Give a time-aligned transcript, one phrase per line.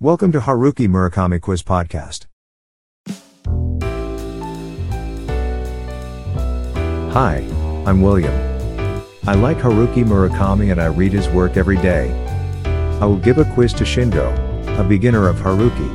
[0.00, 2.26] Welcome to Haruki Murakami Quiz Podcast.
[7.12, 7.38] Hi,
[7.86, 8.34] I'm William.
[9.26, 12.12] I like Haruki Murakami and I read his work every day.
[13.00, 14.28] I will give a quiz to Shingo,
[14.78, 15.90] a beginner of Haruki.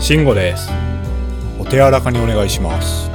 [0.00, 0.68] 慎吾です。
[1.60, 3.10] お手柔らかにお願いします。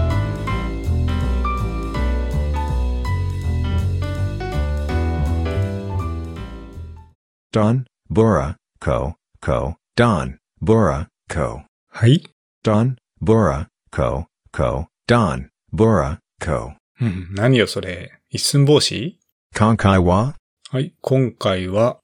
[7.51, 11.64] Don, Bora, Ko, Ko, Don, Bora, Ko.
[11.90, 12.22] はい。
[12.64, 16.72] Don, Bora, Ko, Ko, Don, Bora, Ko.
[16.98, 18.10] うん、何よそれ。
[18.30, 19.18] 一寸法師
[19.54, 20.34] Konkai wa?
[20.70, 20.94] はい。
[21.02, 21.98] 今回は、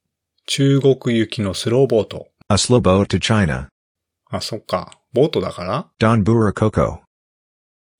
[0.45, 2.29] 中国行きのスローボート。
[2.51, 3.69] A slow boat to China.
[4.31, 4.99] あ、そっか。
[5.15, 6.99] ボートだから Don Bura Koko.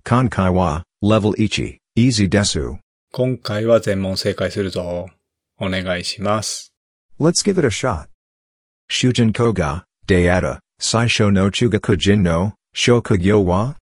[0.05, 2.77] Konkai wa, level ichi, easy desu.
[3.11, 5.09] 今回は全問正解するぞ。
[5.59, 6.75] お願いします。
[7.19, 8.09] Let's give it a shot.
[8.91, 13.75] Shujin koga, deata, saisho no chuga kujin no, shokugyo wa?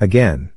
[0.00, 0.50] Again.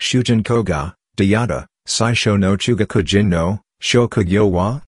[0.00, 4.80] Shujin koga, deata, saisho no chuga kujin no, shokugyo wa?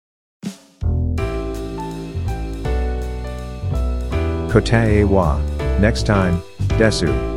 [4.51, 5.39] Kotae wa.
[5.81, 6.41] Next time,
[6.79, 7.32] desu.